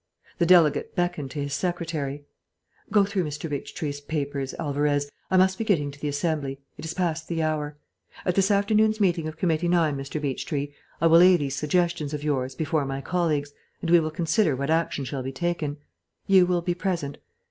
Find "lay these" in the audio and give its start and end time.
11.19-11.55